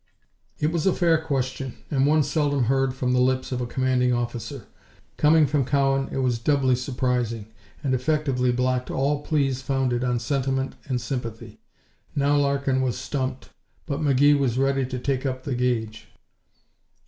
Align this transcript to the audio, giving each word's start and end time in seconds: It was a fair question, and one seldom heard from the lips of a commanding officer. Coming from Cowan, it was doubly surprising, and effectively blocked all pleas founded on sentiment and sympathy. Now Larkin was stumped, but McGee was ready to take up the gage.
It 0.57 0.71
was 0.71 0.87
a 0.87 0.93
fair 0.95 1.19
question, 1.21 1.75
and 1.91 2.07
one 2.07 2.23
seldom 2.23 2.63
heard 2.63 2.95
from 2.95 3.13
the 3.13 3.21
lips 3.21 3.51
of 3.51 3.61
a 3.61 3.67
commanding 3.67 4.11
officer. 4.11 4.65
Coming 5.17 5.45
from 5.45 5.63
Cowan, 5.63 6.09
it 6.11 6.23
was 6.23 6.39
doubly 6.39 6.75
surprising, 6.75 7.53
and 7.83 7.93
effectively 7.93 8.51
blocked 8.51 8.89
all 8.89 9.21
pleas 9.21 9.61
founded 9.61 10.03
on 10.03 10.17
sentiment 10.17 10.73
and 10.85 10.99
sympathy. 10.99 11.59
Now 12.15 12.35
Larkin 12.35 12.81
was 12.81 12.97
stumped, 12.97 13.51
but 13.85 13.99
McGee 14.01 14.39
was 14.39 14.57
ready 14.57 14.87
to 14.87 14.97
take 14.97 15.23
up 15.23 15.43
the 15.43 15.53
gage. 15.53 16.07